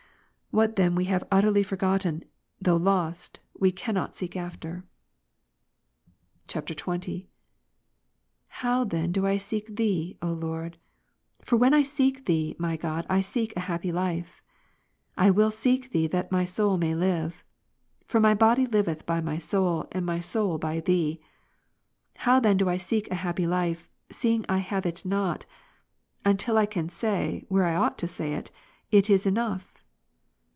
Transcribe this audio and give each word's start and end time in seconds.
What 0.53 0.75
then 0.75 0.95
we 0.95 1.05
have 1.05 1.23
utterly 1.31 1.63
forgotten, 1.63 2.25
though 2.59 2.75
lost, 2.75 3.39
we 3.57 3.71
cannot 3.71 4.09
even 4.09 4.15
seek 4.15 4.35
after. 4.35 4.83
[XX.] 6.53 6.75
29. 6.75 7.27
How 8.49 8.83
then 8.83 9.13
do 9.13 9.25
I 9.25 9.37
seek 9.37 9.73
Thee, 9.77 10.17
O 10.21 10.33
Lord? 10.33 10.77
For 11.41 11.55
when 11.55 11.73
I 11.73 11.83
seek 11.83 12.25
Thee, 12.25 12.57
my 12.59 12.75
God, 12.75 13.05
I 13.09 13.21
seek 13.21 13.55
a 13.55 13.61
happy 13.61 13.93
life. 13.93 14.43
Iivill 15.17 15.53
seek 15.53 15.91
Thee, 15.91 16.07
that 16.07 16.33
my 16.33 16.43
soul 16.43 16.75
may 16.75 16.95
live. 16.95 17.45
For 18.05 18.19
my 18.19 18.33
body 18.33 18.65
liveth 18.65 19.05
by 19.05 19.21
my 19.21 19.37
soul; 19.37 19.87
and 19.93 20.05
my 20.05 20.19
soul 20.19 20.57
by 20.57 20.81
Thee. 20.81 21.21
How 22.17 22.41
then 22.41 22.57
do 22.57 22.67
I 22.67 22.75
seek 22.75 23.09
a 23.09 23.15
happy 23.15 23.47
life, 23.47 23.87
seeing 24.09 24.45
I 24.49 24.57
have 24.57 24.85
it 24.85 25.05
not, 25.05 25.45
until 26.25 26.57
I 26.57 26.65
can 26.65 26.89
say, 26.89 27.45
where 27.47 27.63
I 27.63 27.75
ought 27.75 27.97
to 27.99 28.05
say 28.07 28.33
it, 28.33 28.51
"It 28.91 29.09
is 29.09 29.25
enough?" 29.25 29.77